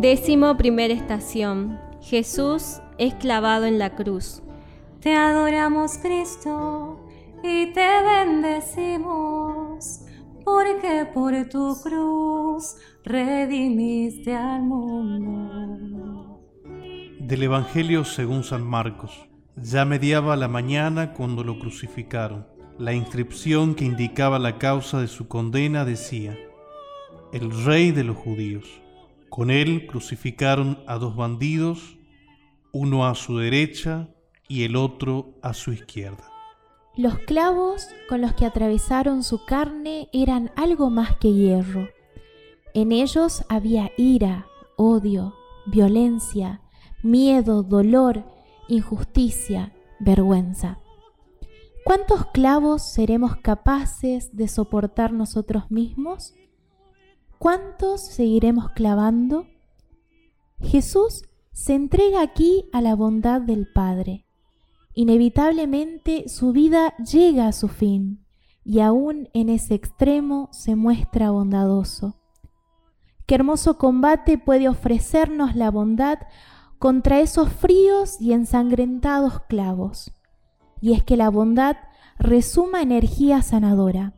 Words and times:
Décimo 0.00 0.56
primera 0.56 0.94
estación. 0.94 1.80
Jesús 2.00 2.80
es 2.98 3.14
clavado 3.14 3.64
en 3.66 3.80
la 3.80 3.96
cruz. 3.96 4.44
Te 5.00 5.16
adoramos 5.16 5.98
Cristo 5.98 7.04
y 7.42 7.72
te 7.72 7.88
bendecimos, 8.04 10.02
porque 10.44 11.04
por 11.12 11.48
tu 11.48 11.76
cruz 11.82 12.76
redimiste 13.02 14.36
al 14.36 14.62
mundo. 14.62 16.44
Del 17.18 17.42
Evangelio 17.42 18.04
según 18.04 18.44
San 18.44 18.62
Marcos. 18.64 19.28
Ya 19.56 19.84
mediaba 19.84 20.36
la 20.36 20.46
mañana 20.46 21.12
cuando 21.12 21.42
lo 21.42 21.58
crucificaron. 21.58 22.46
La 22.78 22.92
inscripción 22.92 23.74
que 23.74 23.84
indicaba 23.84 24.38
la 24.38 24.58
causa 24.58 25.00
de 25.00 25.08
su 25.08 25.26
condena 25.26 25.84
decía, 25.84 26.38
El 27.32 27.50
Rey 27.64 27.90
de 27.90 28.04
los 28.04 28.16
Judíos. 28.16 28.80
Con 29.28 29.50
él 29.50 29.86
crucificaron 29.86 30.82
a 30.86 30.96
dos 30.98 31.16
bandidos, 31.16 31.98
uno 32.72 33.06
a 33.06 33.14
su 33.14 33.38
derecha 33.38 34.08
y 34.48 34.64
el 34.64 34.76
otro 34.76 35.34
a 35.42 35.54
su 35.54 35.72
izquierda. 35.72 36.24
Los 36.96 37.18
clavos 37.18 37.88
con 38.08 38.20
los 38.20 38.34
que 38.34 38.46
atravesaron 38.46 39.22
su 39.22 39.44
carne 39.44 40.08
eran 40.12 40.50
algo 40.56 40.90
más 40.90 41.16
que 41.16 41.32
hierro. 41.32 41.88
En 42.74 42.90
ellos 42.90 43.44
había 43.48 43.92
ira, 43.96 44.46
odio, 44.76 45.34
violencia, 45.66 46.60
miedo, 47.02 47.62
dolor, 47.62 48.24
injusticia, 48.68 49.72
vergüenza. 50.00 50.78
¿Cuántos 51.84 52.26
clavos 52.32 52.82
seremos 52.92 53.36
capaces 53.36 54.36
de 54.36 54.48
soportar 54.48 55.12
nosotros 55.12 55.70
mismos? 55.70 56.34
¿Cuántos 57.38 58.00
seguiremos 58.00 58.70
clavando? 58.70 59.46
Jesús 60.60 61.22
se 61.52 61.74
entrega 61.74 62.20
aquí 62.20 62.68
a 62.72 62.80
la 62.80 62.96
bondad 62.96 63.40
del 63.40 63.68
Padre. 63.72 64.26
Inevitablemente 64.92 66.28
su 66.28 66.50
vida 66.50 66.96
llega 66.96 67.46
a 67.46 67.52
su 67.52 67.68
fin 67.68 68.26
y 68.64 68.80
aún 68.80 69.28
en 69.34 69.50
ese 69.50 69.74
extremo 69.74 70.48
se 70.50 70.74
muestra 70.74 71.30
bondadoso. 71.30 72.16
Qué 73.24 73.36
hermoso 73.36 73.78
combate 73.78 74.38
puede 74.38 74.68
ofrecernos 74.68 75.54
la 75.54 75.70
bondad 75.70 76.18
contra 76.80 77.20
esos 77.20 77.52
fríos 77.52 78.20
y 78.20 78.32
ensangrentados 78.32 79.42
clavos. 79.48 80.10
Y 80.80 80.92
es 80.92 81.04
que 81.04 81.16
la 81.16 81.30
bondad 81.30 81.76
resuma 82.18 82.82
energía 82.82 83.42
sanadora 83.42 84.17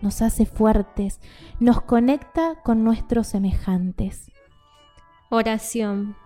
nos 0.00 0.22
hace 0.22 0.46
fuertes, 0.46 1.20
nos 1.60 1.82
conecta 1.82 2.56
con 2.62 2.84
nuestros 2.84 3.28
semejantes. 3.28 4.30
Oración. 5.30 6.16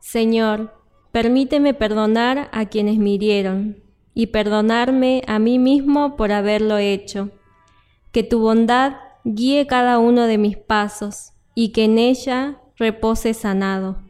Señor, 0.00 0.74
permíteme 1.12 1.74
perdonar 1.74 2.48
a 2.52 2.66
quienes 2.66 2.98
me 2.98 3.10
hirieron 3.10 3.82
y 4.14 4.28
perdonarme 4.28 5.22
a 5.26 5.38
mí 5.38 5.58
mismo 5.58 6.16
por 6.16 6.32
haberlo 6.32 6.78
hecho. 6.78 7.30
Que 8.12 8.22
tu 8.22 8.40
bondad 8.40 8.94
guíe 9.24 9.66
cada 9.66 9.98
uno 9.98 10.26
de 10.26 10.38
mis 10.38 10.56
pasos 10.56 11.32
y 11.54 11.70
que 11.70 11.84
en 11.84 11.98
ella 11.98 12.60
repose 12.76 13.34
sanado. 13.34 14.09